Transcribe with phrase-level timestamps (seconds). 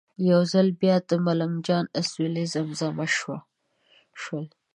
[0.31, 3.07] یو ځل بیا د ملنګ جان اسویلي زمزمه
[4.19, 4.45] شول.